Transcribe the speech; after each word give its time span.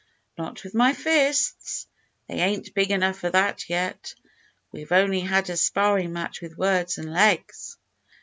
"Not 0.35 0.63
with 0.63 0.73
my 0.73 0.93
fists; 0.93 1.85
they 2.27 2.33
ain't 2.39 2.73
big 2.73 2.89
enough 2.89 3.19
for 3.19 3.29
that 3.29 3.69
yet. 3.69 4.15
We've 4.71 4.91
only 4.91 5.19
had 5.19 5.47
a 5.51 5.55
sparring 5.55 6.11
match 6.11 6.41
with 6.41 6.57
words 6.57 6.97
and 6.97 7.13
legs." 7.13 7.77